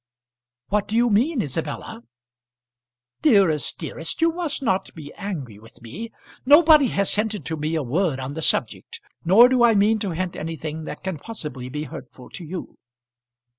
[0.69, 2.01] "What do you mean, Isabella?"
[3.21, 6.09] "Dearest, dearest; you must not be angry with me.
[6.43, 10.09] Nobody has hinted to me a word on the subject, nor do I mean to
[10.09, 12.79] hint anything that can possibly be hurtful to you."